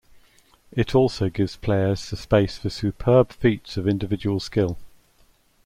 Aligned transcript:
It 0.71 0.95
also 0.95 1.29
gives 1.29 1.57
players 1.57 2.09
the 2.09 2.17
space 2.17 2.57
for 2.57 2.71
superb 2.71 3.31
feats 3.31 3.77
of 3.77 3.87
individual 3.87 4.39
skill. 4.39 4.79